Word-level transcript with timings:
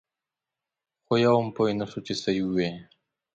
خو 1.05 1.13
یو 1.25 1.33
هم 1.39 1.49
پوی 1.55 1.73
نه 1.79 1.85
شو 1.91 1.99
چې 2.07 2.13
څه 2.21 2.29
یې 2.37 2.43
ووې. 2.45 2.69